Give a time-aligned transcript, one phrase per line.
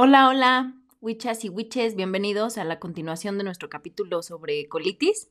[0.00, 5.28] Hola, hola, witches y witches, bienvenidos a la continuación de nuestro capítulo sobre colitis.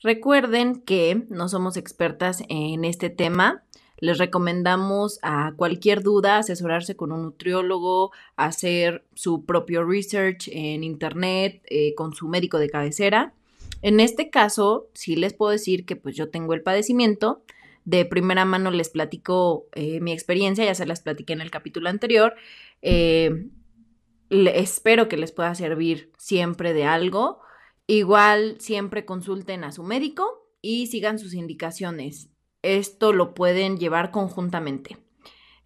[0.00, 3.64] Recuerden que no somos expertas en este tema.
[3.98, 11.60] Les recomendamos a cualquier duda asesorarse con un nutriólogo, hacer su propio research en internet
[11.66, 13.34] eh, con su médico de cabecera.
[13.82, 17.42] En este caso, sí les puedo decir que pues yo tengo el padecimiento.
[17.84, 21.90] De primera mano les platico eh, mi experiencia, ya se las platiqué en el capítulo
[21.90, 22.36] anterior.
[22.80, 23.50] Eh,
[24.30, 27.40] espero que les pueda servir siempre de algo.
[27.86, 32.30] Igual siempre consulten a su médico y sigan sus indicaciones.
[32.62, 34.98] Esto lo pueden llevar conjuntamente.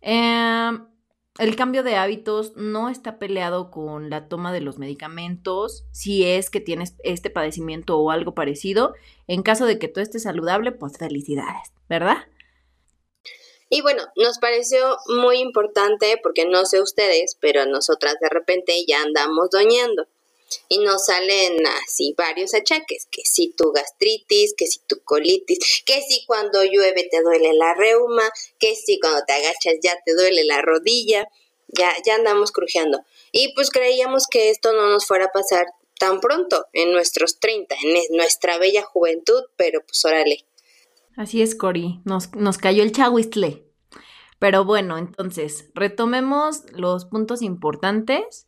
[0.03, 0.87] Em,
[1.39, 6.51] el cambio de hábitos no está peleado con la toma de los medicamentos si es
[6.51, 8.95] que tienes este padecimiento o algo parecido.
[9.27, 12.19] En caso de que tú estés saludable, pues felicidades, ¿verdad?
[13.71, 19.01] Y bueno, nos pareció muy importante porque no sé ustedes, pero nosotras de repente ya
[19.01, 20.07] andamos doñando
[20.69, 26.03] y nos salen así varios achaques, que si tu gastritis, que si tu colitis, que
[26.03, 30.45] si cuando llueve te duele la reuma, que si cuando te agachas ya te duele
[30.45, 31.29] la rodilla,
[31.69, 33.05] ya, ya andamos crujeando.
[33.31, 35.67] Y pues creíamos que esto no nos fuera a pasar
[36.01, 40.45] tan pronto, en nuestros 30, en nuestra bella juventud, pero pues órale,
[41.17, 42.01] Así es, Cori.
[42.05, 43.67] Nos, nos cayó el chahuistle.
[44.39, 48.47] Pero bueno, entonces, retomemos los puntos importantes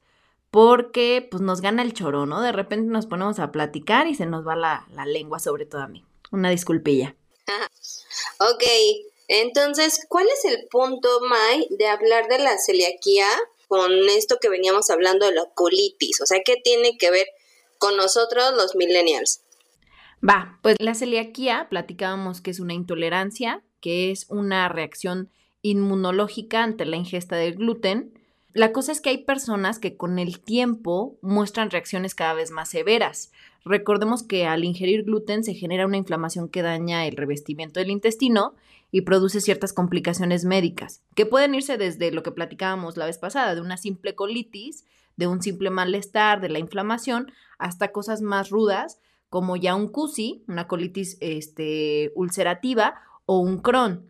[0.51, 2.41] porque pues nos gana el choro, ¿no?
[2.41, 5.83] De repente nos ponemos a platicar y se nos va la, la lengua, sobre todo
[5.83, 6.05] a mí.
[6.31, 7.15] Una disculpilla.
[8.39, 8.65] ok,
[9.29, 13.27] entonces, ¿cuál es el punto, Mai, de hablar de la celiaquía
[13.69, 16.21] con esto que veníamos hablando de la colitis?
[16.21, 17.27] O sea, ¿qué tiene que ver
[17.79, 19.41] con nosotros los millennials?
[20.27, 25.31] Va, pues la celiaquía, platicábamos que es una intolerancia, que es una reacción
[25.63, 28.13] inmunológica ante la ingesta del gluten.
[28.53, 32.69] La cosa es que hay personas que con el tiempo muestran reacciones cada vez más
[32.71, 33.33] severas.
[33.65, 38.55] Recordemos que al ingerir gluten se genera una inflamación que daña el revestimiento del intestino
[38.93, 43.55] y produce ciertas complicaciones médicas, que pueden irse desde lo que platicábamos la vez pasada,
[43.55, 44.85] de una simple colitis,
[45.17, 49.01] de un simple malestar, de la inflamación, hasta cosas más rudas
[49.33, 54.05] como ya un CUSI, una colitis este, ulcerativa, o un Crohn,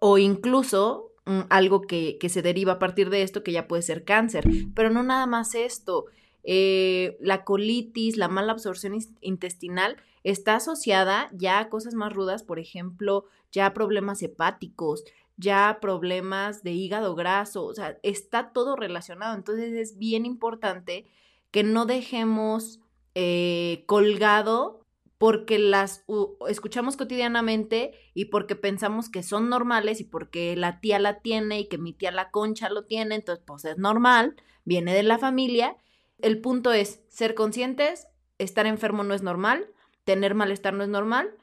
[0.00, 4.04] o incluso mm, algo que, se deriva a partir de esto, que ya puede ser
[4.04, 4.44] cáncer.
[4.74, 6.06] Pero no nada más esto.
[6.44, 12.58] Eh, la colitis, la mala absorción intestinal está asociada ya a cosas más rudas, por
[12.58, 15.04] ejemplo, ya problemas hepáticos,
[15.36, 19.34] ya problemas de hígado graso, o sea, está todo relacionado.
[19.34, 21.04] Entonces es bien importante
[21.50, 22.80] que no dejemos
[23.14, 24.82] eh, colgado
[25.18, 26.04] porque las
[26.48, 31.68] escuchamos cotidianamente y porque pensamos que son normales y porque la tía la tiene y
[31.68, 34.34] que mi tía la concha lo tiene, entonces pues es normal,
[34.64, 35.76] viene de la familia.
[36.18, 38.08] El punto es ser conscientes,
[38.38, 39.68] estar enfermo no es normal,
[40.02, 41.36] tener malestar no es normal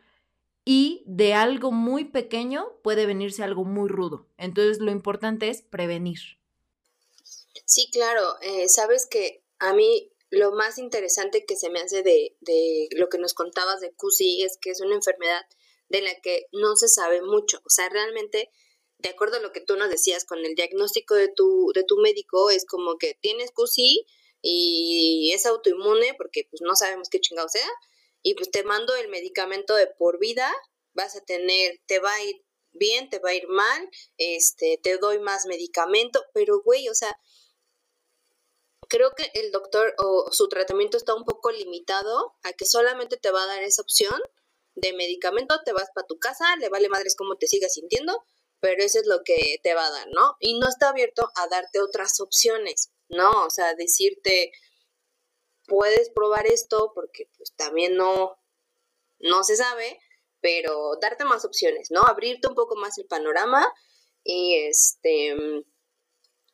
[0.66, 4.28] y de algo muy pequeño puede venirse algo muy rudo.
[4.38, 6.20] Entonces lo importante es prevenir.
[7.66, 12.36] Sí, claro, eh, sabes que a mí lo más interesante que se me hace de,
[12.42, 15.42] de lo que nos contabas de QSI es que es una enfermedad
[15.90, 17.60] de la que no se sabe mucho.
[17.66, 18.52] O sea, realmente,
[19.00, 21.98] de acuerdo a lo que tú nos decías con el diagnóstico de tu, de tu
[21.98, 24.06] médico, es como que tienes QSI
[24.42, 27.70] y es autoinmune porque pues no sabemos qué chingado sea
[28.22, 30.52] y pues te mando el medicamento de por vida,
[30.94, 34.98] vas a tener, te va a ir bien, te va a ir mal, este, te
[34.98, 37.18] doy más medicamento, pero güey, o sea,
[38.90, 43.32] creo que el doctor o su tratamiento está un poco limitado a que solamente te
[43.32, 44.20] va a dar esa opción
[44.76, 48.26] de medicamento, te vas para tu casa, le vale madres cómo te sigas sintiendo,
[48.60, 50.36] pero eso es lo que te va a dar, ¿no?
[50.40, 53.46] Y no está abierto a darte otras opciones, ¿no?
[53.46, 54.52] O sea, decirte,
[55.68, 58.38] puedes probar esto porque pues también no,
[59.20, 60.00] no se sabe,
[60.42, 62.02] pero darte más opciones, ¿no?
[62.02, 63.72] Abrirte un poco más el panorama
[64.24, 65.36] y este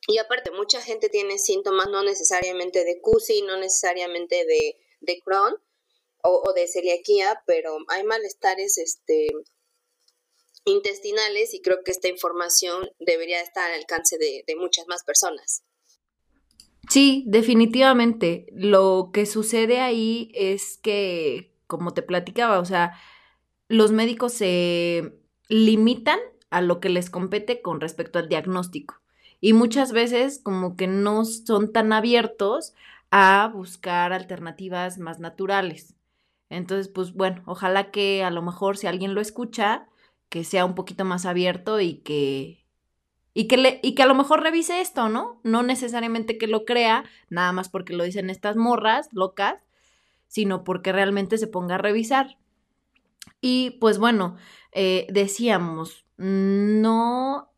[0.06, 5.56] y aparte, mucha gente tiene síntomas no necesariamente de CUSI, no necesariamente de, de Crohn
[6.22, 9.28] o, de celiaquía, pero hay malestares este,
[10.64, 15.64] intestinales y creo que esta información debería estar al alcance de, de muchas más personas.
[16.88, 18.46] Sí, definitivamente.
[18.52, 22.92] Lo que sucede ahí es que, como te platicaba, o sea,
[23.66, 25.12] los médicos se
[25.48, 26.20] limitan
[26.50, 29.00] a lo que les compete con respecto al diagnóstico
[29.40, 32.74] y muchas veces como que no son tan abiertos
[33.10, 35.94] a buscar alternativas más naturales.
[36.50, 39.88] Entonces, pues bueno, ojalá que a lo mejor si alguien lo escucha,
[40.28, 42.64] que sea un poquito más abierto y que
[43.34, 45.40] Y que, le, y que a lo mejor revise esto, ¿no?
[45.44, 49.56] No necesariamente que lo crea, nada más porque lo dicen estas morras locas,
[50.28, 52.38] sino porque realmente se ponga a revisar.
[53.40, 54.36] Y pues bueno,
[54.72, 57.50] eh, decíamos, no,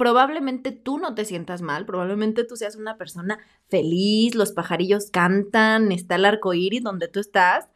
[0.00, 3.38] probablemente tú no te sientas mal, probablemente tú seas una persona
[3.68, 7.68] feliz, los pajarillos cantan, está el arco iris donde tú estás,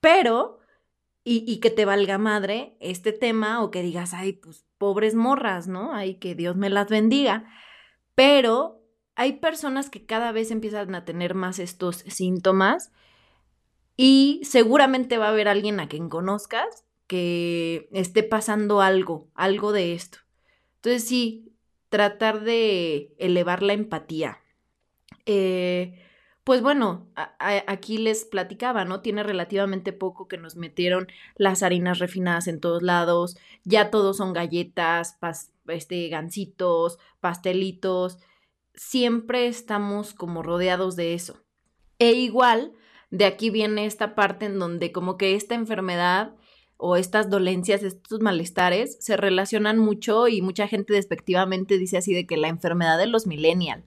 [0.00, 0.58] pero,
[1.22, 5.68] y, y que te valga madre este tema o que digas, ay, pues pobres morras,
[5.68, 5.92] ¿no?
[5.92, 7.44] Ay, que Dios me las bendiga.
[8.14, 8.80] Pero
[9.14, 12.90] hay personas que cada vez empiezan a tener más estos síntomas
[13.98, 19.92] y seguramente va a haber alguien a quien conozcas que esté pasando algo, algo de
[19.92, 20.20] esto.
[20.76, 21.52] Entonces sí,
[21.88, 24.40] tratar de elevar la empatía.
[25.26, 26.02] Eh,
[26.46, 27.08] pues bueno,
[27.40, 29.00] aquí les platicaba, ¿no?
[29.00, 34.32] Tiene relativamente poco que nos metieron las harinas refinadas en todos lados, ya todos son
[34.32, 35.18] galletas,
[35.66, 38.18] este, gancitos, pastelitos,
[38.74, 41.42] siempre estamos como rodeados de eso.
[41.98, 42.74] E igual,
[43.10, 46.36] de aquí viene esta parte en donde como que esta enfermedad
[46.76, 52.26] o estas dolencias, estos malestares, se relacionan mucho y mucha gente despectivamente dice así de
[52.26, 53.84] que la enfermedad de los millennials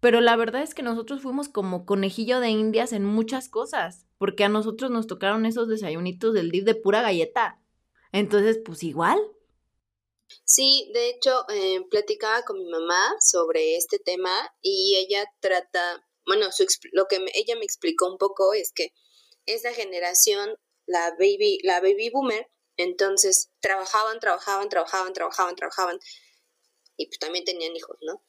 [0.00, 4.44] pero la verdad es que nosotros fuimos como conejillo de indias en muchas cosas, porque
[4.44, 7.60] a nosotros nos tocaron esos desayunitos del dip de pura galleta.
[8.10, 9.20] Entonces, pues igual.
[10.44, 14.32] Sí, de hecho, eh, platicaba con mi mamá sobre este tema
[14.62, 16.46] y ella trata, bueno,
[16.92, 18.92] lo que ella me explicó un poco es que
[19.44, 20.56] esa generación,
[20.90, 25.98] la baby, la baby boomer, entonces trabajaban, trabajaban, trabajaban, trabajaban, trabajaban
[26.96, 28.22] y pues también tenían hijos, ¿no?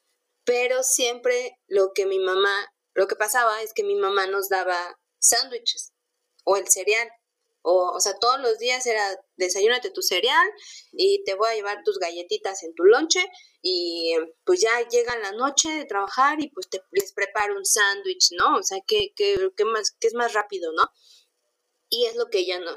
[0.44, 4.98] pero siempre lo que mi mamá, lo que pasaba es que mi mamá nos daba
[5.18, 5.92] sándwiches
[6.44, 7.08] o el cereal.
[7.64, 10.48] O, o sea, todos los días era desayúnate tu cereal
[10.90, 13.24] y te voy a llevar tus galletitas en tu lonche
[13.62, 18.30] y pues ya llega la noche de trabajar y pues te, les preparo un sándwich,
[18.32, 18.56] ¿no?
[18.56, 20.90] O sea, que, que, más, que es más rápido, ¿no?
[21.94, 22.70] Y es lo que ya no,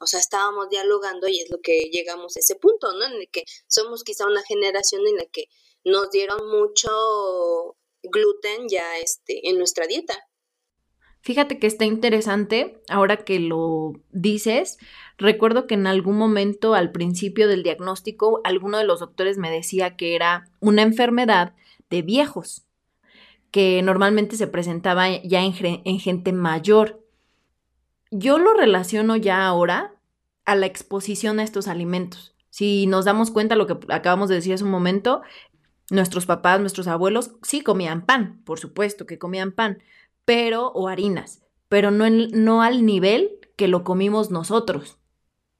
[0.00, 3.04] o sea, estábamos dialogando y es lo que llegamos a ese punto, ¿no?
[3.04, 5.48] En el que somos quizá una generación en la que
[5.84, 10.14] nos dieron mucho gluten ya este, en nuestra dieta.
[11.20, 14.78] Fíjate que está interesante, ahora que lo dices,
[15.18, 19.96] recuerdo que en algún momento al principio del diagnóstico, alguno de los doctores me decía
[19.96, 21.54] que era una enfermedad
[21.90, 22.64] de viejos,
[23.50, 25.52] que normalmente se presentaba ya en,
[25.84, 27.01] en gente mayor.
[28.12, 29.94] Yo lo relaciono ya ahora
[30.44, 32.36] a la exposición a estos alimentos.
[32.50, 35.22] Si nos damos cuenta lo que acabamos de decir hace un momento,
[35.92, 39.82] Nuestros papás, nuestros abuelos, sí comían pan, por supuesto que comían pan,
[40.24, 44.96] pero, o harinas, pero no, no al nivel que lo comimos nosotros.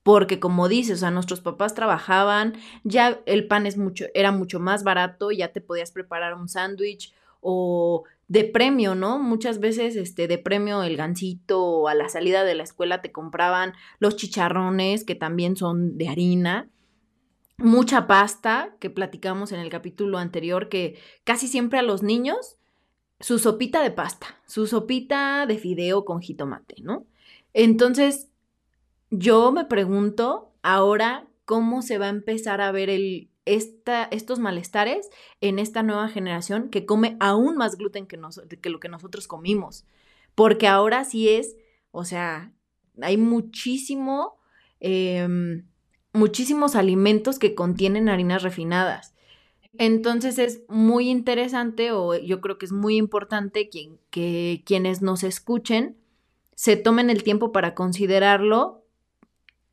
[0.03, 4.59] Porque como dices, o sea, nuestros papás trabajaban, ya el pan es mucho, era mucho
[4.59, 7.13] más barato, ya te podías preparar un sándwich
[7.43, 9.19] o de premio, ¿no?
[9.19, 13.13] Muchas veces este de premio el gancito o a la salida de la escuela te
[13.13, 16.71] compraban los chicharrones que también son de harina
[17.59, 22.57] mucha pasta, que platicamos en el capítulo anterior, que casi siempre a los niños,
[23.21, 27.05] su sopita de pasta, su sopita de fideo con jitomate, ¿no?
[27.53, 28.31] Entonces,
[29.11, 35.11] yo me pregunto ahora cómo se va a empezar a ver el, esta, estos malestares
[35.41, 38.19] en esta nueva generación que come aún más gluten que,
[38.61, 39.85] que lo que nosotros comimos.
[40.35, 41.57] Porque ahora sí es,
[41.91, 42.53] o sea,
[43.01, 44.39] hay muchísimo...
[44.81, 45.65] Em,
[46.13, 49.15] muchísimos alimentos que contienen harinas refinadas.
[49.79, 55.97] Entonces es muy interesante o yo creo que es muy importante que quienes nos escuchen
[56.55, 58.82] se tomen el tiempo para considerarlo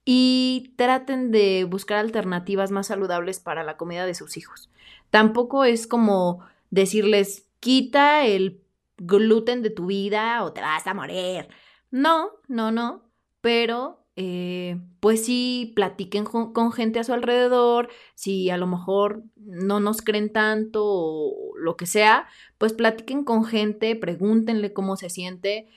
[0.05, 4.69] y traten de buscar alternativas más saludables para la comida de sus hijos.
[5.09, 8.61] Tampoco es como decirles quita el
[8.97, 11.47] gluten de tu vida o te vas a morir.
[11.91, 13.03] No, no, no,
[13.41, 19.79] pero eh, pues sí, platiquen con, gente a su alrededor, si a lo mejor no
[19.79, 22.27] nos creen tanto o lo que sea,
[22.57, 25.69] pues platiquen con gente, pregúntenle cómo se siente.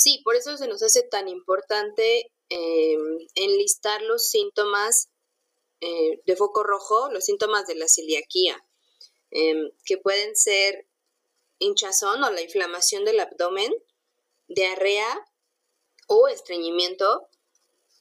[0.00, 5.10] Sí, por eso se nos hace tan importante em, enlistar los síntomas
[5.82, 8.56] eh, de foco rojo, los síntomas de la celiaquía,
[9.30, 10.88] em, que pueden ser
[11.58, 13.74] hinchazón o la inflamación del abdomen,
[14.48, 15.22] diarrea,
[16.06, 17.28] o estreñimiento,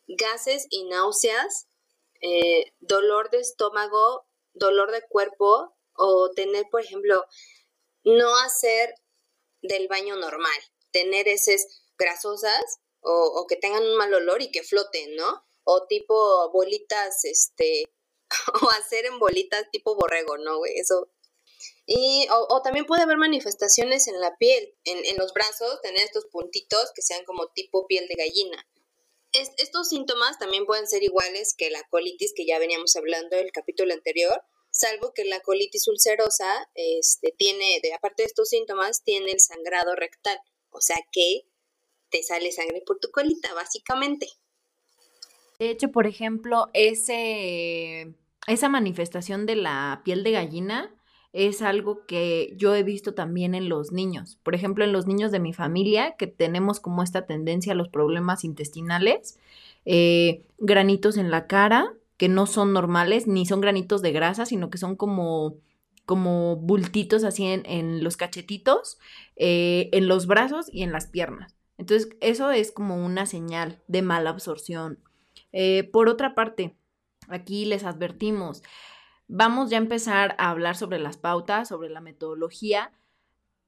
[0.07, 1.67] gases y náuseas,
[2.21, 7.25] eh, dolor de estómago, dolor de cuerpo o tener, por ejemplo,
[8.05, 8.95] no hacer
[9.61, 15.15] del baño normal, tener heces grasosas o, que tengan un mal olor y que floten,
[15.15, 15.43] ¿no?
[15.63, 17.85] O tipo bolitas, este,
[18.61, 20.77] o hacer en bolitas tipo borrego, ¿no, güey?
[20.77, 21.09] Eso.
[21.85, 26.91] Y, o, también puede haber manifestaciones en la piel, en, los brazos, tener estos puntitos
[26.93, 28.67] que sean como tipo piel de gallina.
[29.33, 33.51] estos síntomas también pueden ser iguales que la colitis que ya veníamos hablando en el
[33.51, 34.39] capítulo anterior,
[34.71, 40.39] salvo que la colitis ulcerosa este, tiene, aparte de estos síntomas, tiene el sangrado rectal,
[40.69, 41.48] o sea que
[42.09, 44.27] te sale sangre por tu colita, básicamente.
[45.59, 48.13] De hecho, por ejemplo, ese,
[48.47, 50.95] esa manifestación de la piel de gallina
[51.33, 54.39] es algo que yo he visto también en los niños.
[54.43, 57.89] Por ejemplo, en los niños de mi familia, que tenemos como esta tendencia a los
[57.89, 59.37] problemas intestinales,
[59.85, 64.69] eh, granitos en la cara, que no son normales, ni son granitos de grasa, sino
[64.69, 65.57] que son como
[66.09, 68.97] como bultitos así en, los cachetitos,
[69.35, 71.58] eh, en los brazos y en las piernas.
[71.79, 74.99] Entonces, eso es como una señal de mala absorción.
[75.53, 76.75] Eh, por otra parte,
[77.29, 78.61] aquí les advertimos,
[79.29, 82.91] vamos ya a empezar a hablar sobre las pautas, sobre la metodología,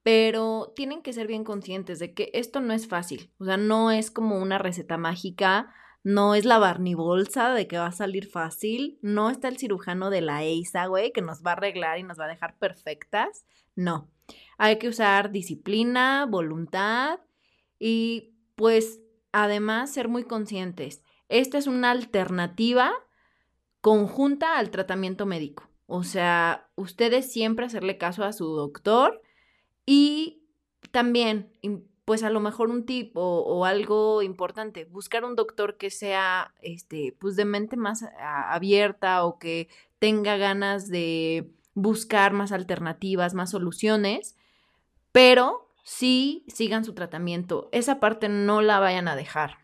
[0.04, 3.92] pero tienen que ser bien conscientes de que esto no es fácil, o sea, no
[3.92, 9.00] es como una receta mágica, no es la barnibolsa de que va a salir fácil,
[9.02, 12.20] no está el cirujano de la EISA, güey, que nos va a arreglar y nos
[12.20, 14.10] va a dejar perfectas, no.
[14.58, 17.22] Hay que usar disciplina, voluntad
[17.84, 21.02] y pues además ser muy conscientes.
[21.30, 22.92] Esta es una alternativa
[23.82, 25.68] conjunta al tratamiento médico.
[25.88, 29.24] O sea, ustedes siempre hacerle caso a su doctor
[29.84, 30.44] y
[30.92, 31.52] también,
[32.06, 37.18] pues a lo mejor un tip o, algo importante, buscar un doctor que sea, este,
[37.20, 44.38] pues de mente más abierta o que tenga ganas de buscar más alternativas, más soluciones,
[45.12, 47.70] pero sí sigan su tratamiento.
[47.72, 49.62] Esa parte no la vayan a dejar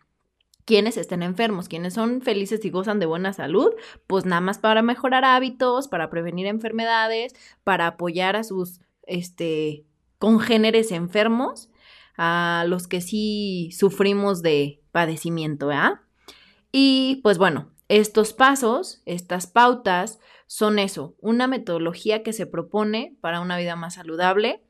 [0.68, 3.70] quienes estén enfermos, quienes son felices y gozan de buena salud,
[4.06, 7.34] pues nada más para mejorar hábitos, para prevenir enfermedades,
[7.64, 9.86] para apoyar a sus este,
[10.18, 11.70] congéneres enfermos,
[12.18, 16.00] a los que sí sufrimos de padecimiento, ¿verdad?
[16.70, 23.40] Y pues bueno, estos pasos, estas pautas, son eso, una metodología que se propone para
[23.40, 24.62] una vida más saludable,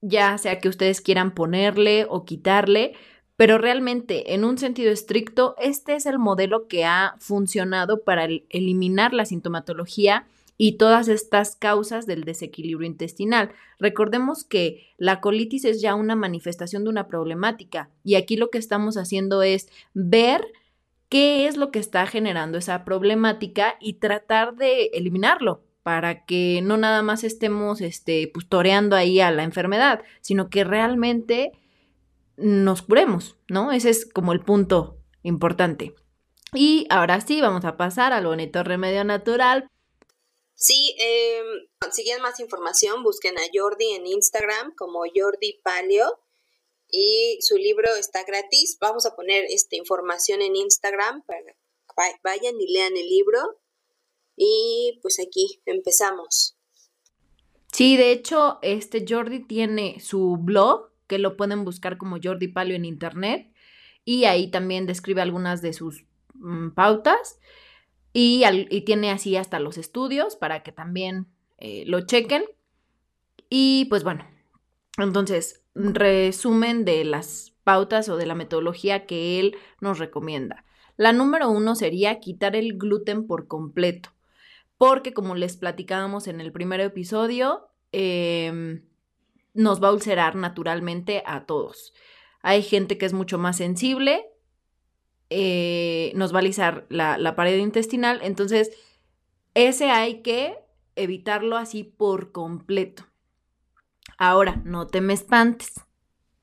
[0.00, 2.94] ya sea que ustedes quieran ponerle o quitarle,
[3.36, 9.14] pero realmente, en un sentido estricto, este es el modelo que ha funcionado para eliminar
[9.14, 10.26] la sintomatología
[10.56, 13.52] y todas estas causas del desequilibrio intestinal.
[13.78, 18.58] Recordemos que la colitis es ya una manifestación de una problemática y aquí lo que
[18.58, 20.44] estamos haciendo es ver
[21.08, 26.76] qué es lo que está generando esa problemática y tratar de eliminarlo para que no
[26.76, 31.52] nada más estemos este, pues, toreando ahí a la enfermedad, sino que realmente
[32.36, 33.72] nos curemos, ¿no?
[33.72, 35.94] Ese es como el punto importante.
[36.52, 39.70] Y ahora sí, vamos a pasar al bonito remedio natural.
[40.54, 41.40] Sí, eh,
[41.90, 46.20] si quieren más información, busquen a Jordi en Instagram como Jordi Palio
[46.90, 48.76] y su libro está gratis.
[48.78, 53.58] Vamos a poner esta información en Instagram para que vayan y lean el libro.
[54.38, 56.56] Y pues aquí empezamos.
[57.72, 62.76] Sí, de hecho, este Jordi tiene su blog que lo pueden buscar como Jordi Palio
[62.76, 63.52] en internet
[64.04, 66.04] y ahí también describe algunas de sus
[66.34, 67.40] mm, pautas
[68.12, 68.42] y,
[68.86, 71.26] tiene así hasta los estudios para que también
[71.58, 72.44] eh, lo chequen.
[73.50, 74.26] Y pues bueno,
[74.98, 80.64] entonces, resumen de las pautas o de la metodología que él nos recomienda.
[80.96, 84.10] La número uno sería quitar el gluten por completo,
[84.78, 88.80] porque como les platicábamos en el primer episodio, eh,
[89.54, 91.92] nos va a ulcerar naturalmente a todos.
[92.42, 94.24] Hay gente que es mucho más sensible,
[95.30, 98.70] eh, nos va a alisar la, la pared intestinal, entonces
[99.54, 100.56] ese hay que
[100.94, 103.04] evitarlo así por completo.
[104.16, 105.72] Ahora, no te me espantes.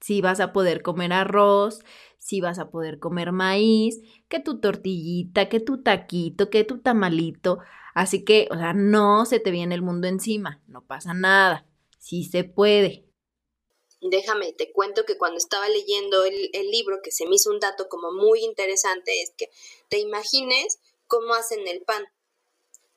[0.02, 1.84] Si vas a poder comer arroz,
[2.18, 4.02] si vas a poder comer maíz,
[4.36, 7.60] que tu tortillita, que tu taquito, que tu tamalito.
[7.94, 11.66] Así que, o sea, no se te viene el mundo encima, no pasa nada.
[12.00, 13.06] Sí se puede.
[14.02, 17.60] Déjame, te cuento que cuando estaba leyendo el, el, libro, que se me hizo un
[17.60, 19.50] dato como muy interesante, es que
[19.90, 22.04] te imagines cómo hacen el pan.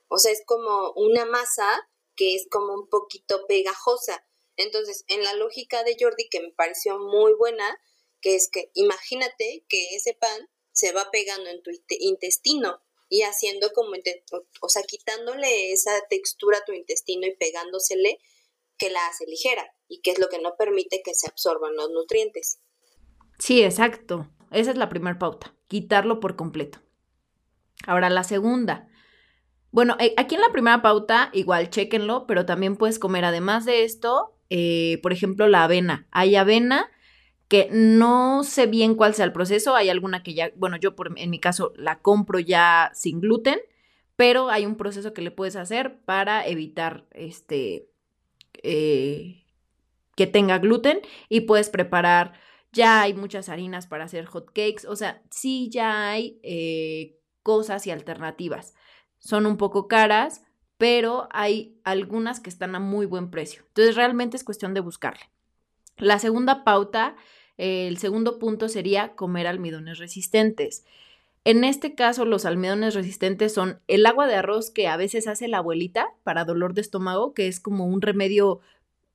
[0.09, 4.27] O sea, es como una masa que es como un poquito pegajosa.
[4.57, 7.81] Entonces, en la lógica de Jordi, que me pareció muy buena,
[8.21, 10.49] que es que imagínate que ese pan
[10.79, 13.91] se va pegando en tu intestino y haciendo como,
[14.61, 18.21] o sea, quitándole esa textura a tu intestino y pegándosele,
[18.79, 21.91] que la hace ligera y que es lo que no permite que se absorban los
[21.91, 22.61] nutrientes.
[23.41, 24.31] Sí, exacto.
[24.53, 26.79] Esa es la primera pauta, quitarlo por completo.
[27.85, 28.89] Ahora la segunda,
[29.71, 33.83] Bueno, eh, aquí en la primera pauta, igual, chéquenlo, pero también puedes comer, además de
[33.83, 36.07] esto, eh, por ejemplo, la avena.
[36.13, 36.89] Hay avena
[37.49, 41.19] que no sé bien cuál sea el proceso, hay alguna que ya, bueno, yo por,
[41.19, 43.59] en mi caso la compro ya sin gluten,
[44.17, 47.89] pero hay un proceso que le puedes hacer para evitar este
[48.63, 49.45] eh,
[50.15, 52.35] que tenga gluten y puedes preparar,
[52.73, 57.87] ya hay muchas harinas para hacer hot cakes, o sea, sí ya hay eh, cosas
[57.87, 58.75] y alternativas.
[59.19, 60.43] Son un poco caras,
[60.77, 63.63] pero hay algunas que están a muy buen precio.
[63.69, 65.31] Entonces realmente es cuestión de buscarle.
[65.97, 67.17] La segunda pauta
[67.59, 70.85] el segundo punto sería comer almidones resistentes.
[71.45, 75.49] En este caso, los almidones resistentes son el agua de arroz que a veces hace
[75.49, 78.61] la abuelita para dolor de estómago, que es como un remedio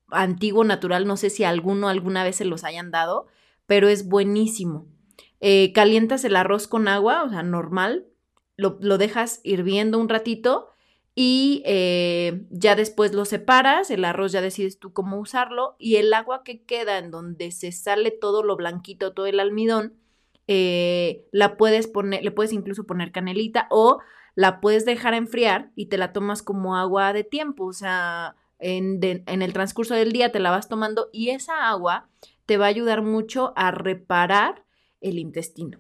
[0.10, 1.08] antiguo, natural.
[1.08, 3.28] No sé si alguno alguna vez se los hayan dado,
[3.66, 4.88] pero es buenísimo.
[5.42, 8.08] Eh, calientas el arroz con agua, o sea, normal,
[8.58, 10.73] lo, lo dejas hirviendo un ratito
[11.16, 16.12] y eh, ya después lo separas, el arroz ya decides tú cómo usarlo y el
[16.14, 19.94] agua que queda en donde se sale todo lo blanquito, todo el almidón,
[20.48, 24.00] eh, la puedes poner, le puedes incluso poner canelita o
[24.36, 29.00] la puedes dejar enfriar y te la tomas como agua de tiempo, o sea, en,
[29.04, 32.10] en el transcurso del día te la vas tomando y esa agua
[32.48, 34.66] te va a ayudar mucho a reparar
[35.00, 35.80] el intestino.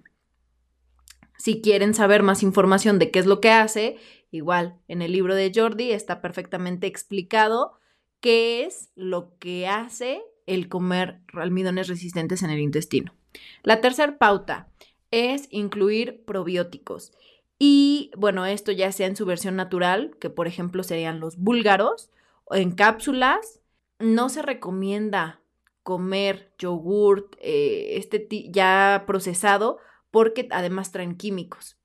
[1.37, 3.97] Si quieren saber más información de qué es lo que hace
[4.33, 7.73] Igual, en el libro de Jordi está perfectamente explicado
[8.19, 13.13] qué es lo que hace el comer almidones resistentes en el intestino.
[13.61, 14.69] La tercera pauta
[15.11, 17.13] es incluir probióticos.
[17.59, 22.09] Y bueno, esto ya sea en su versión natural, que por ejemplo serían los búlgaros,
[22.45, 23.59] o en cápsulas.
[23.99, 25.41] No se recomienda
[25.83, 29.77] comer yogurt eh, este ya procesado
[30.09, 31.77] porque además traen químicos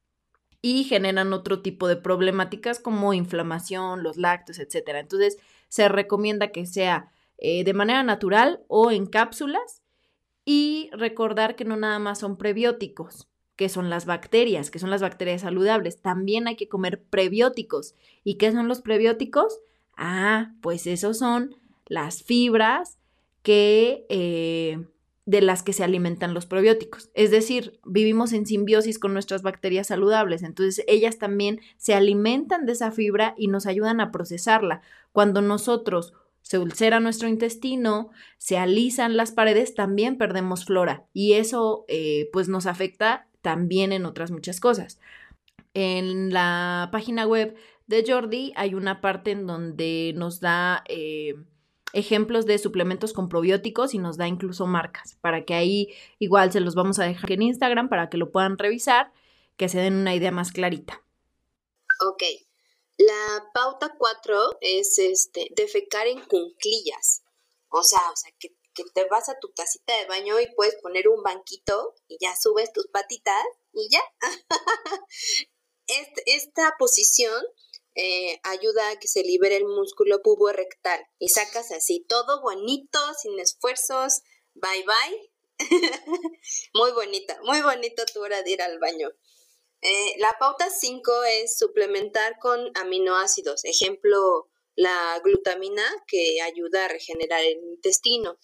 [0.61, 4.89] y generan otro tipo de problemáticas como inflamación, los lácteos, etc.
[4.97, 5.39] Entonces,
[5.69, 9.83] se recomienda que sea eh, de manera natural o en cápsulas
[10.45, 15.03] y recordar que no nada más son prebióticos, que son las bacterias, que son las
[15.03, 16.01] bacterias saludables.
[16.01, 17.95] También hay que comer prebióticos.
[18.25, 19.61] ¿Y qué son los prebióticos?
[19.97, 22.99] Ah, pues esos son las fibras
[23.43, 24.07] que...
[24.09, 24.85] Eh,
[25.29, 27.11] de las que se alimentan los probióticos.
[27.13, 32.73] Es decir, vivimos en simbiosis con nuestras bacterias saludables, entonces ellas también se alimentan de
[32.73, 34.81] esa fibra y nos ayudan a procesarla.
[35.13, 41.85] Cuando nosotros se ulcera nuestro intestino, se alisan las paredes, también perdemos flora y eso
[41.89, 44.99] eh, pues nos afecta también en otras muchas cosas.
[45.75, 47.55] En la página web
[47.87, 50.85] de Jordi hay una parte en donde nos da...
[50.89, 51.35] Eh,
[51.93, 56.61] ejemplos de suplementos con probióticos y nos da incluso marcas, para que ahí igual se
[56.61, 59.13] los vamos a dejar en Instagram para que lo puedan revisar,
[59.57, 61.03] que se den una idea más clarita.
[62.01, 62.23] Ok,
[62.99, 67.23] la pauta 4 es este, defecar en cunclillas,
[67.69, 68.57] o sea, o sea que,
[68.95, 72.73] te vas a tu casita de baño y puedes poner un banquito y ya subes
[72.73, 74.01] tus patitas y ya.
[76.27, 77.43] esta posición
[78.01, 83.37] eh, ayuda a que se libere el músculo puborectal y sacas así todo bonito, sin
[83.41, 84.23] esfuerzos,
[84.55, 85.33] bye bye.
[86.75, 89.11] muy bonita, muy bonita tu hora de ir al baño.
[89.83, 97.43] Eh, la pauta 5 es suplementar con aminoácidos, ejemplo, la glutamina que ayuda a regenerar
[97.43, 98.39] el intestino.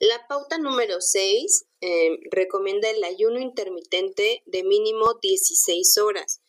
[0.00, 6.40] La pauta número 6 eh, recomienda el ayuno intermitente de mínimo 16 horas.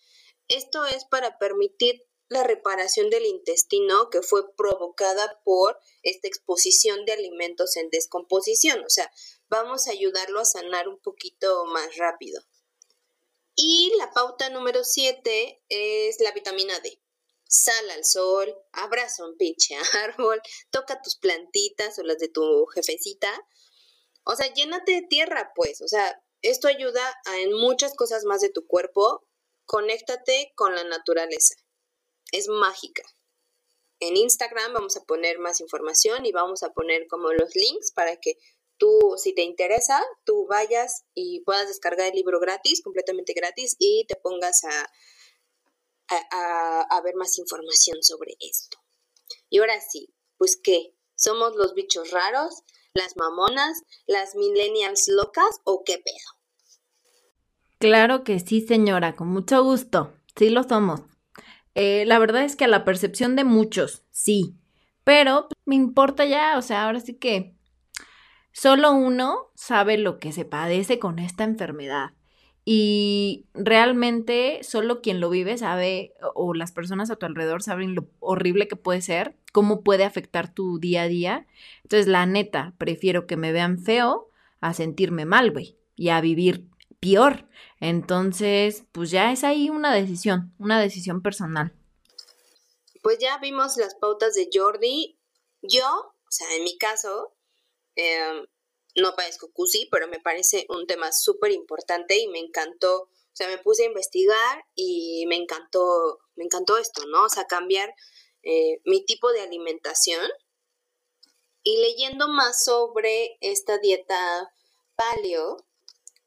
[0.48, 7.14] Esto es para permitir la reparación del intestino que fue provocada por esta exposición de
[7.14, 8.84] alimentos en descomposición.
[8.84, 9.12] O sea,
[9.48, 12.42] vamos a ayudarlo a sanar un poquito más rápido.
[13.56, 17.02] Y la pauta número 7 es la vitamina D.
[17.48, 23.32] Sal al sol, abraza un pinche árbol, toca tus plantitas o las de tu jefecita.
[24.26, 25.82] O sea, llénate de tierra, pues.
[25.82, 29.26] O sea, esto ayuda a, en muchas cosas más de tu cuerpo.
[29.66, 31.56] Conéctate con la naturaleza
[32.32, 33.04] es mágica.
[34.00, 38.18] En Instagram vamos a poner más información y vamos a poner como los links para
[38.18, 38.38] que
[38.78, 44.06] tú, si te interesa, tú vayas y puedas descargar el libro gratis, completamente gratis, y
[44.08, 44.92] te pongas a,
[46.90, 48.78] a, ver más información sobre esto.
[49.50, 55.84] Y ahora sí, pues qué, ¿somos los bichos raros, las mamonas, las millennials locas o
[55.86, 56.35] qué pedo?
[57.80, 60.14] Claro que sí, señora, con mucho gusto.
[60.36, 61.02] Sí lo somos.
[61.76, 64.56] Eh, la verdad es que a la percepción de muchos, sí,
[65.04, 67.56] pero me importa ya, o sea, ahora sí que
[68.54, 72.12] solo uno sabe lo que se padece con esta enfermedad.
[72.66, 78.10] y realmente solo quien lo vive sabe o las personas a tu alrededor saben lo
[78.20, 81.48] horrible que puede ser, cómo puede afectar tu día a día.
[81.84, 84.30] Entonces, la neta, prefiero que me vean feo
[84.62, 86.68] a sentirme mal, güey, y a vivir
[87.80, 91.74] Entonces, pues ya es ahí una decisión, una decisión personal.
[93.02, 95.20] Pues ya vimos las pautas de Jordi.
[95.62, 97.36] Yo, o sea, en mi caso,
[97.96, 98.46] em,
[98.96, 103.48] no padezco CUSI, pero me parece un tema súper importante y me encantó, o sea,
[103.48, 107.26] me puse a investigar y me encantó, me encantó esto, ¿no?
[107.26, 107.94] O sea, cambiar
[108.44, 110.28] eh, mi tipo de alimentación
[111.64, 114.52] y leyendo más sobre esta dieta
[114.96, 115.58] paleo,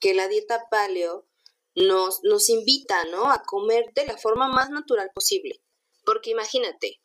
[0.00, 1.26] que la dieta paleo
[1.74, 3.30] nos, nos invita, ¿no?
[3.30, 5.62] A comer de la forma más natural posible.
[6.04, 7.00] Porque imagínate,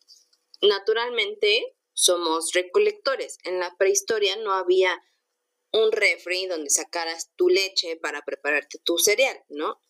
[0.61, 3.37] naturalmente somos recolectores.
[3.43, 4.99] En la prehistoria no había
[5.71, 9.81] un refri donde sacaras tu leche para prepararte tu cereal, ¿no?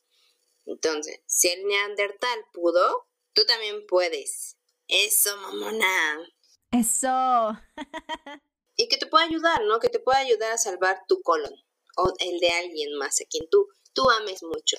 [0.65, 4.57] Entonces, si el neandertal pudo, tú también puedes.
[4.87, 6.25] Eso, mamona.
[6.71, 7.57] Eso.
[8.77, 9.79] y que te pueda ayudar, ¿no?
[9.79, 11.53] Que te pueda ayudar a salvar tu colon
[11.97, 14.77] o el de alguien más a quien tú, tú ames mucho.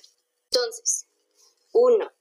[0.51, 1.07] Entonces,
[1.73, 2.13] uno,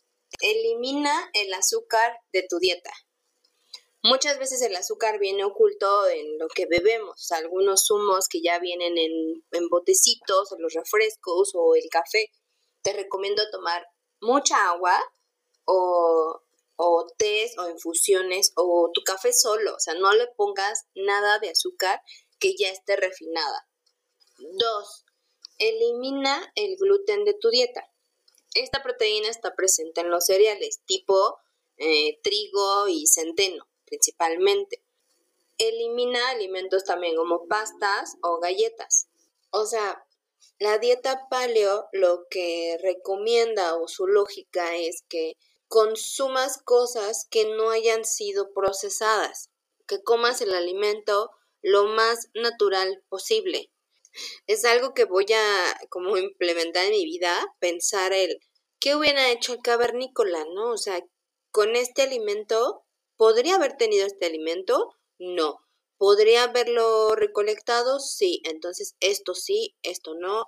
[0.41, 2.91] elimina el azúcar de tu dieta.
[4.05, 8.97] Muchas veces el azúcar viene oculto en lo que bebemos, algunos zumos que ya vienen
[8.97, 12.29] en, en botecitos, en los refrescos o el café.
[12.81, 13.87] Te recomiendo tomar
[14.19, 14.99] mucha agua
[15.63, 16.41] o,
[16.75, 21.51] o tés o infusiones o tu café solo, o sea, no le pongas nada de
[21.51, 22.01] azúcar
[22.39, 23.67] que ya esté refinada.
[24.51, 25.05] Dos,
[25.57, 27.89] elimina el gluten de tu dieta.
[28.53, 31.39] Esta proteína está presente en los cereales tipo
[31.77, 34.83] eh, trigo y centeno principalmente.
[35.57, 39.07] Elimina alimentos también como pastas o galletas.
[39.51, 40.05] O sea,
[40.59, 47.69] la dieta paleo lo que recomienda o su lógica es que consumas cosas que no
[47.69, 49.49] hayan sido procesadas,
[49.87, 53.72] que comas el alimento lo más natural posible.
[54.47, 58.39] Es algo que voy a como implementar en mi vida, pensar el
[58.79, 60.71] qué hubiera hecho el cavernícola, ¿no?
[60.71, 61.01] O sea,
[61.51, 62.83] con este alimento
[63.17, 64.89] ¿Podría haber tenido este alimento?
[65.19, 65.59] No.
[65.97, 67.99] ¿Podría haberlo recolectado?
[67.99, 68.41] Sí.
[68.43, 70.45] Entonces, esto sí, esto no.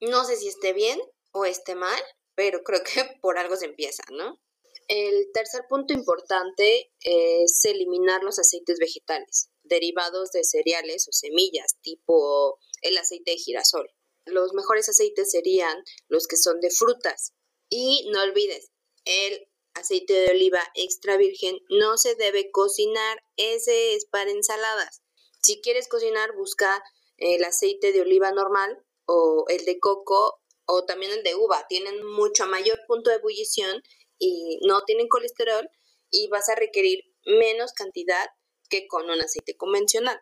[0.00, 1.00] No sé si esté bien
[1.32, 2.00] o esté mal,
[2.34, 4.40] pero creo que por algo se empieza, ¿no?
[4.86, 12.58] El tercer punto importante es eliminar los aceites vegetales, derivados de cereales o semillas, tipo
[12.84, 13.90] el aceite de girasol.
[14.26, 17.32] Los mejores aceites serían los que son de frutas.
[17.68, 18.70] Y no olvides,
[19.04, 25.02] el aceite de oliva extra virgen no se debe cocinar, ese es para ensaladas.
[25.42, 26.82] Si quieres cocinar, busca
[27.16, 31.66] el aceite de oliva normal o el de coco o también el de uva.
[31.68, 33.82] Tienen mucho mayor punto de ebullición
[34.18, 35.68] y no tienen colesterol
[36.10, 38.26] y vas a requerir menos cantidad
[38.70, 40.18] que con un aceite convencional.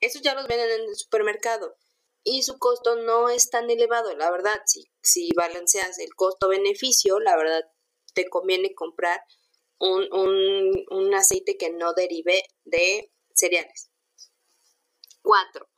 [0.00, 1.76] Esos ya los venden en el supermercado
[2.24, 4.60] y su costo no es tan elevado, la verdad.
[4.66, 7.62] Si, si balanceas el costo-beneficio, la verdad
[8.14, 9.20] te conviene comprar
[9.78, 13.90] un, aceite que no derive de cereales.
[15.22, 15.68] 4.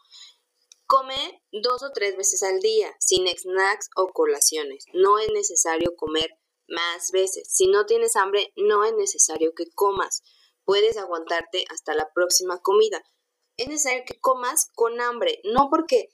[0.87, 4.85] Come dos o tres veces al día, sin snacks o colaciones.
[4.93, 7.49] No es necesario comer más veces.
[7.51, 10.23] Si no tienes hambre, no es necesario que comas.
[10.65, 13.03] Puedes aguantarte hasta la próxima comida.
[13.57, 16.11] Es necesario que comas con hambre, no porque,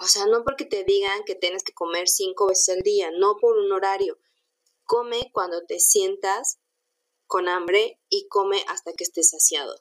[0.00, 3.36] o sea, no porque te digan que tienes que comer cinco veces al día, no
[3.36, 4.18] por un horario.
[4.84, 6.58] Come cuando te sientas
[7.26, 9.74] con hambre y come hasta que estés saciado.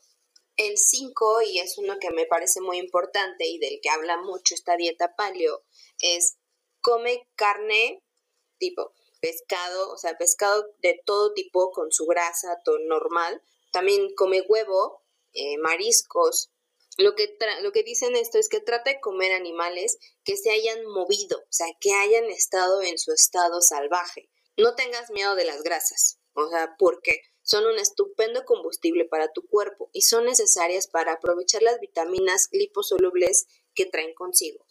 [0.58, 4.56] El 5, y es uno que me parece muy importante y del que habla mucho
[4.56, 5.64] esta dieta paleo,
[6.02, 6.38] es
[6.82, 8.04] come carne
[8.58, 13.42] tipo pescado, o sea, pescado de todo tipo con su grasa, todo normal.
[13.72, 15.02] También come huevo,
[15.34, 16.52] eh, mariscos.
[17.00, 20.86] Lo que, lo que dicen esto es que trata de comer animales que se hayan
[20.86, 24.30] movido, o sea, que hayan estado en su estado salvaje.
[24.58, 29.48] No tengas miedo de las grasas, o sea, porque son un estupendo combustible para tu
[29.48, 34.66] cuerpo y son necesarias para aprovechar las vitaminas liposolubles que traen consigo.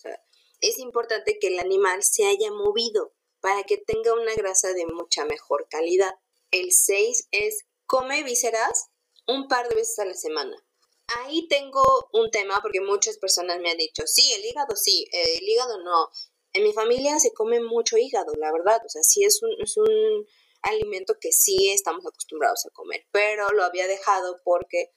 [0.60, 5.24] Es importante que el animal se haya movido para que tenga una grasa de mucha
[5.24, 6.14] mejor calidad.
[6.50, 8.90] El 6 es come vísceras
[9.26, 10.62] un par de veces a la semana.
[11.08, 15.48] Ahí tengo un tema porque muchas personas me han dicho, sí, el hígado sí, el
[15.48, 16.10] hígado no,
[16.52, 19.76] en mi familia se come mucho hígado, la verdad, o sea, sí es un, es
[19.76, 20.26] un
[20.62, 24.92] alimento que sí estamos acostumbrados a comer, pero lo había dejado porque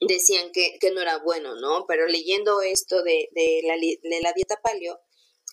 [0.00, 1.86] decían que, no era bueno, ¿no?
[1.86, 3.28] Pero leyendo esto de,
[3.64, 5.00] la, de la dieta paleo,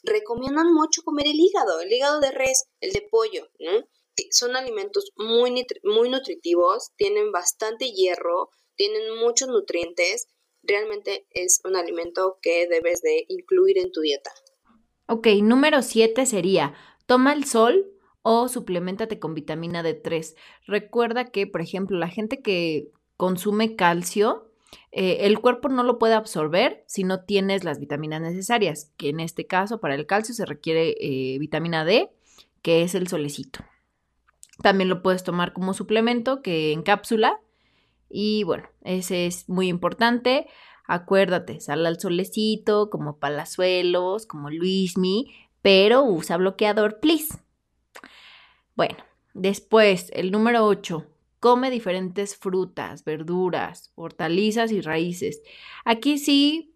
[0.04, 3.88] recomiendan mucho comer el hígado, el hígado de res, el de pollo, ¿no?
[4.32, 10.30] Son alimentos muy, muy nutritivos, tienen bastante hierro, tienen muchos nutrientes.
[10.64, 14.32] Realmente es un alimento que debes de incluir en tu dieta.
[15.06, 16.74] Ok, número 7 sería,
[17.06, 20.34] toma el sol o suplementate con vitamina D3.
[20.66, 24.50] Recuerda que, por ejemplo, la gente que consume calcio,
[24.94, 29.20] eh, el cuerpo no lo puede absorber si no tienes las vitaminas necesarias, que en
[29.20, 32.12] este caso para el calcio se requiere eh, vitamina D,
[32.62, 33.60] que es el solecito.
[34.62, 37.42] También lo puedes tomar como suplemento, que en cápsula.
[38.10, 40.48] Y bueno, ese es muy importante.
[40.86, 47.38] Acuérdate, sal al solecito, como palazuelos, como Luismi, pero usa bloqueador, please.
[48.76, 48.98] Bueno,
[49.34, 51.06] después, el número 8,
[51.40, 55.42] come diferentes frutas, verduras, hortalizas y raíces.
[55.86, 56.76] Aquí sí,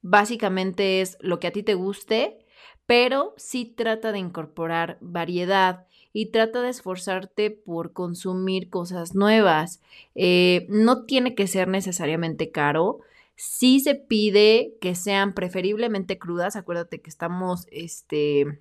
[0.00, 2.44] básicamente es lo que a ti te guste,
[2.86, 9.80] pero sí trata de incorporar variedad y trata de esforzarte por consumir cosas nuevas.
[10.14, 12.98] Eh, no tiene que ser necesariamente caro.
[13.34, 16.56] Sí se pide que sean preferiblemente crudas.
[16.56, 18.60] Acuérdate que estamos este,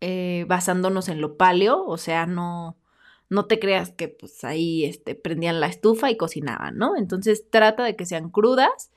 [0.00, 2.76] eh, basándonos en lo paleo, o sea, no,
[3.30, 6.96] no te creas que pues ahí este, prendían la estufa y cocinaban, ¿no?
[6.96, 8.90] Entonces trata de que sean crudas.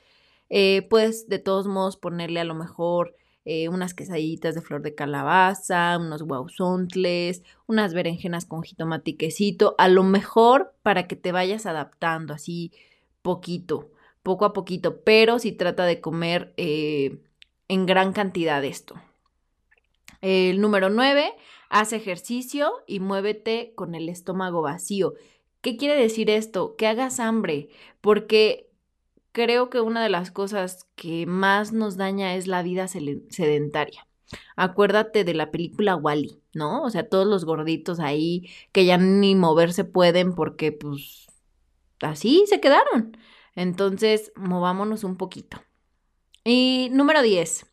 [0.50, 3.16] Eh, puedes de todos modos ponerle a lo mejor
[3.50, 9.16] eh, unas quesadillitas de flor de calabaza, unos guauzontles, unas berenjenas con jitomate
[9.78, 12.74] a lo mejor para que te vayas adaptando así
[13.22, 13.90] poquito,
[14.22, 17.20] poco a poquito, pero si trata de comer eh,
[17.70, 18.96] en gran cantidad esto.
[20.20, 21.32] El número 9,
[21.70, 25.14] haz ejercicio y muévete con el estómago vacío.
[25.62, 26.76] ¿Qué quiere decir esto?
[26.76, 27.70] Que hagas hambre,
[28.02, 28.67] porque
[29.38, 34.08] creo que una de las cosas que más nos daña es la vida sedentaria.
[34.56, 36.82] Acuérdate de la película Wally, ¿no?
[36.82, 41.28] O sea, todos los gorditos ahí que ya ni moverse pueden porque pues
[42.02, 43.16] así se quedaron.
[43.54, 45.62] Entonces, movámonos un poquito.
[46.44, 47.68] Y número 10.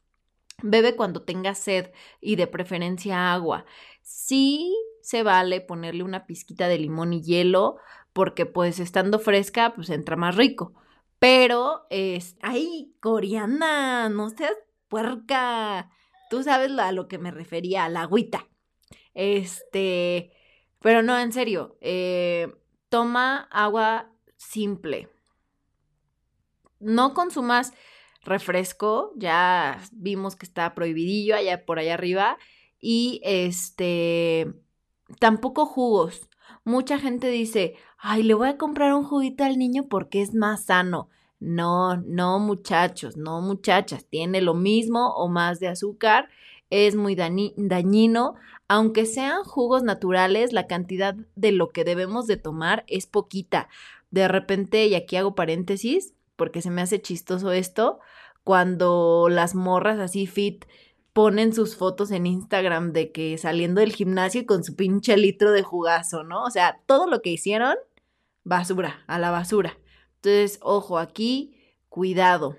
[0.63, 3.65] Bebe cuando tengas sed y de preferencia agua.
[4.03, 7.79] Sí se vale ponerle una pizquita de limón y hielo
[8.13, 10.75] porque pues estando fresca pues entra más rico.
[11.19, 14.57] Pero, es, ay, coreana, no seas
[14.89, 15.91] puerca.
[16.31, 18.47] Tú sabes a lo que me refería, la agüita.
[19.15, 20.33] Este,
[20.81, 22.53] pero no, en serio, eh,
[22.89, 25.09] toma agua simple.
[26.81, 27.73] No consumas
[28.23, 32.39] refresco, ya vimos que está prohibidillo allá por allá arriba.
[32.79, 34.53] Y este,
[35.19, 36.29] tampoco jugos.
[36.65, 40.67] Mucha gente dice, ay, le voy a comprar un juguito al niño porque es más
[40.67, 41.09] sano.
[41.41, 46.29] No, no muchachos, no muchachas, tiene lo mismo o más de azúcar,
[46.69, 48.35] es muy dañino.
[48.69, 53.69] Aunque sean jugos naturales, la cantidad de lo que debemos de tomar es poquita.
[54.11, 58.01] De repente, y aquí hago paréntesis, porque se me hace chistoso esto,
[58.43, 60.67] cuando las morras así fit
[61.15, 65.63] ponen sus fotos en Instagram de que saliendo del gimnasio con su pinche litro de
[65.63, 66.43] jugazo, ¿no?
[66.45, 67.77] O sea, todo lo que hicieron
[68.45, 69.77] basura, a la basura.
[70.17, 72.57] Entonces, ojo, aquí, cuidado.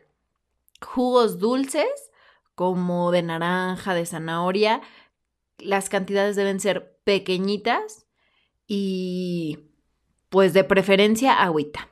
[0.82, 2.12] Jugos dulces,
[2.54, 4.82] como de naranja, de zanahoria,
[5.58, 8.06] las cantidades deben ser pequeñitas
[8.68, 9.60] y
[10.30, 11.90] pues de preferencia agüita.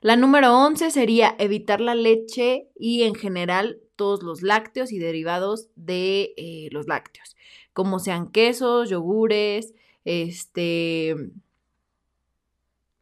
[0.00, 5.68] La número 11 sería evitar la leche y en general todos los lácteos y derivados
[5.76, 7.36] de eh, los lácteos,
[7.74, 11.14] como sean quesos, yogures, este,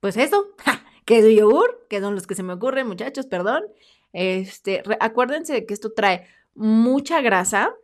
[0.00, 0.46] pues eso,
[1.04, 3.64] queso y yogur, que son los que se me ocurren, muchachos, perdón.
[4.12, 7.74] Este, acuérdense de que esto trae mucha grasa,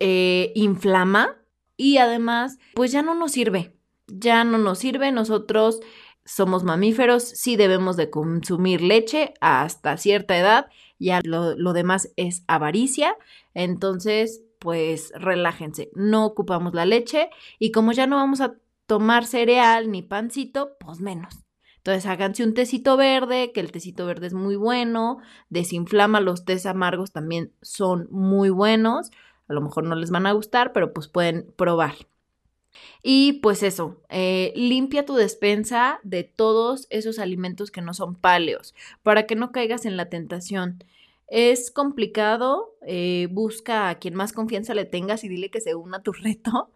[0.00, 1.36] eh, inflama
[1.76, 3.74] y además, pues ya no nos sirve,
[4.06, 5.12] ya no nos sirve.
[5.12, 5.80] Nosotros
[6.24, 10.68] somos mamíferos, sí debemos de consumir leche hasta cierta edad,
[10.98, 13.16] ya lo, lo demás es avaricia,
[13.54, 18.54] entonces, pues relájense, no ocupamos la leche y como ya no vamos a
[18.88, 21.44] tomar cereal ni pancito, pues menos.
[21.76, 25.18] Entonces háganse un tecito verde, que el tecito verde es muy bueno,
[25.50, 29.10] desinflama, los tés amargos también son muy buenos.
[29.46, 31.94] A lo mejor no les van a gustar, pero pues pueden probar.
[33.02, 38.74] Y pues eso, eh, limpia tu despensa de todos esos alimentos que no son páleos,
[39.02, 40.82] para que no caigas en la tentación.
[41.26, 45.98] Es complicado, eh, busca a quien más confianza le tengas y dile que se una
[45.98, 46.70] a tu reto,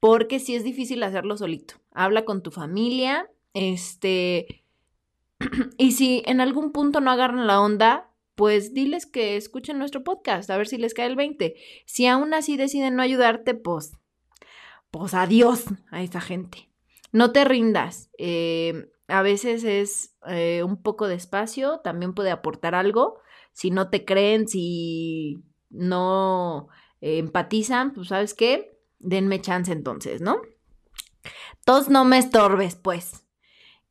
[0.00, 1.74] porque sí es difícil hacerlo solito.
[1.92, 4.64] Habla con tu familia, este,
[5.78, 10.48] y si en algún punto no agarran la onda, pues diles que escuchen nuestro podcast,
[10.48, 11.56] a ver si les cae el 20.
[11.86, 13.92] Si aún así deciden no ayudarte, pues,
[14.90, 16.70] pues adiós a esa gente.
[17.10, 18.10] No te rindas.
[18.18, 23.18] Eh, a veces es eh, un poco de espacio, también puede aportar algo.
[23.52, 26.68] Si no te creen, si no
[27.00, 30.40] eh, empatizan, pues sabes qué, denme chance entonces, ¿no?
[31.64, 33.24] Todos no me estorbes, pues.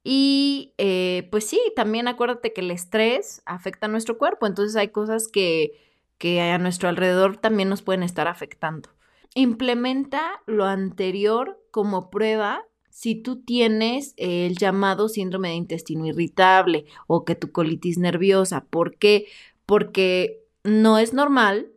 [0.04, 4.88] Y eh, pues sí, también acuérdate que el estrés afecta a nuestro cuerpo, entonces hay
[4.88, 5.74] cosas que,
[6.18, 8.90] que a nuestro alrededor también nos pueden estar afectando.
[9.36, 17.26] Implementa lo anterior como prueba si tú tienes el llamado síndrome de intestino irritable o
[17.26, 18.66] que tu colitis nerviosa.
[18.66, 19.28] ¿Por qué?
[19.68, 21.72] Porque no es normal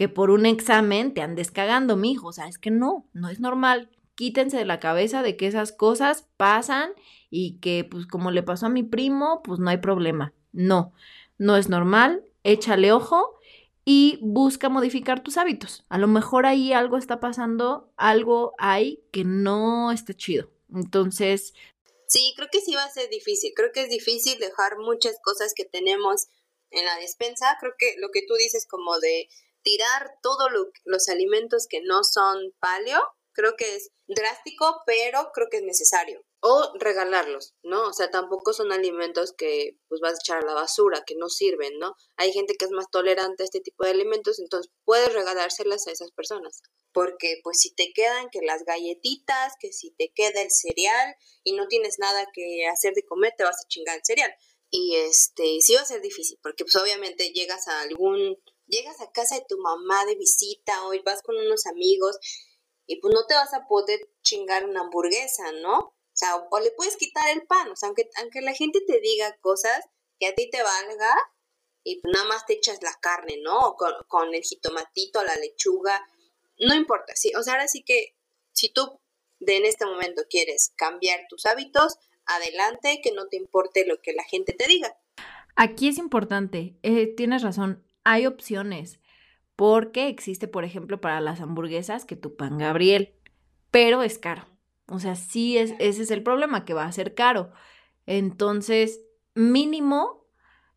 [0.00, 2.28] que por un examen te andes cagando, mijo.
[2.28, 3.90] O sea, es que no, no es normal.
[4.14, 6.92] Quítense de la cabeza de que esas cosas pasan
[7.28, 10.32] y que pues como le pasó a mi primo, pues no hay problema.
[10.52, 10.94] No,
[11.36, 13.38] no es normal, échale ojo
[13.84, 15.84] y busca modificar tus hábitos.
[15.90, 20.50] A lo mejor ahí algo está pasando, algo hay que no está chido.
[20.74, 21.52] Entonces...
[22.06, 23.52] Sí, creo que sí va a ser difícil.
[23.54, 26.28] Creo que es difícil dejar muchas cosas que tenemos
[26.70, 27.58] en la despensa.
[27.60, 29.28] Creo que lo que tú dices como de
[29.62, 30.48] tirar todos
[30.84, 36.24] los alimentos que no son paleo, creo que es drástico, pero creo que es necesario.
[36.42, 37.88] O regalarlos, ¿no?
[37.88, 41.28] O sea, tampoco son alimentos que pues vas a echar a la basura, que no
[41.28, 41.94] sirven, ¿no?
[42.16, 45.92] Hay gente que es más tolerante a este tipo de alimentos, entonces puedes regalárselas a
[45.92, 46.62] esas personas.
[46.92, 51.52] Porque pues si te quedan que las galletitas, que si te queda el cereal y
[51.52, 54.34] no tienes nada que hacer de comer, te vas a chingar el cereal.
[54.70, 58.36] Y este, sí va a ser difícil, porque pues obviamente llegas a algún,
[58.70, 62.18] llegas a casa de tu mamá de visita o vas con unos amigos
[62.86, 65.78] y pues no te vas a poder chingar una hamburguesa, ¿no?
[65.78, 69.00] O sea, o, le puedes quitar el pan, o sea, aunque, aunque la gente te
[69.00, 69.84] diga cosas
[70.18, 71.14] que a ti te valga
[71.82, 73.74] y pues nada más te echas la carne, ¿no?
[73.76, 76.04] con, con el jitomatito, la lechuga,
[76.58, 78.16] no importa, sí, o sea, ahora sí que
[78.52, 79.00] si tú
[79.38, 84.12] de en este momento quieres cambiar tus hábitos, adelante, que no te importe lo que
[84.12, 84.96] la gente te diga.
[85.56, 89.00] Aquí es importante, eh, tienes razón, hay opciones
[89.56, 93.14] porque existe, por ejemplo, para las hamburguesas que tu pan Gabriel,
[93.70, 94.46] pero es caro.
[94.86, 97.52] O sea, sí es, ese es el problema, que va a ser caro.
[98.06, 99.00] Entonces,
[99.34, 100.26] mínimo,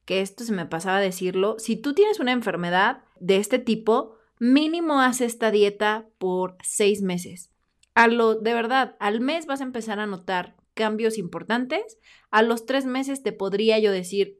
[0.05, 4.17] que esto se me pasaba a decirlo, si tú tienes una enfermedad de este tipo,
[4.39, 7.51] mínimo haz esta dieta por seis meses.
[7.95, 11.97] A lo, de verdad, al mes vas a empezar a notar cambios importantes.
[12.31, 14.39] A los tres meses te podría yo decir,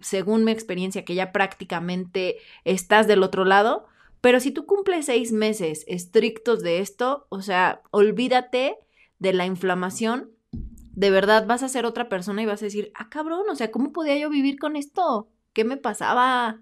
[0.00, 3.86] según mi experiencia, que ya prácticamente estás del otro lado.
[4.20, 8.76] Pero si tú cumples seis meses estrictos de esto, o sea, olvídate
[9.18, 10.36] de la inflamación.
[10.52, 13.70] De verdad vas a ser otra persona y vas a decir, ah, cabrón, o sea,
[13.70, 15.30] ¿cómo podía yo vivir con esto?
[15.52, 16.60] ¿Qué me pasaba?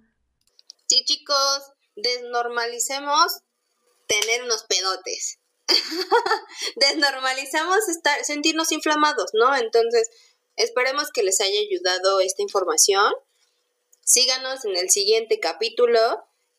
[0.87, 3.42] Sí, chicos, desnormalicemos
[4.07, 5.40] tener unos pedotes.
[6.76, 9.54] desnormalizamos estar, sentirnos inflamados, ¿no?
[9.57, 10.09] Entonces,
[10.57, 13.12] esperemos que les haya ayudado esta información.
[14.02, 16.00] Síganos en el siguiente capítulo.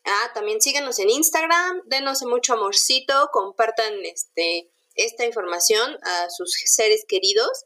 [0.05, 7.05] Ah, también síganos en Instagram, denos mucho amorcito, compartan este, esta información a sus seres
[7.07, 7.65] queridos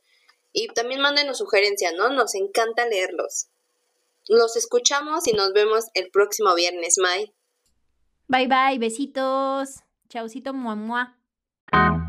[0.52, 2.10] y también mándenos sugerencias, ¿no?
[2.10, 3.48] Nos encanta leerlos.
[4.28, 7.34] Los escuchamos y nos vemos el próximo viernes, May.
[8.28, 9.82] Bye bye, besitos.
[10.10, 11.18] Chaucito, muah,
[11.74, 12.03] Thank you.